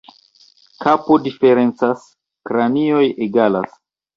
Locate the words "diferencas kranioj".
1.27-3.07